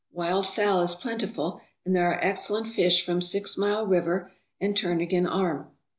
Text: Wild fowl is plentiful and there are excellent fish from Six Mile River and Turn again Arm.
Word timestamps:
Wild 0.11 0.47
fowl 0.47 0.81
is 0.81 0.95
plentiful 0.95 1.61
and 1.85 1.95
there 1.95 2.09
are 2.09 2.17
excellent 2.23 2.67
fish 2.67 3.05
from 3.05 3.21
Six 3.21 3.55
Mile 3.55 3.85
River 3.85 4.31
and 4.59 4.75
Turn 4.75 4.99
again 4.99 5.27
Arm. 5.27 5.67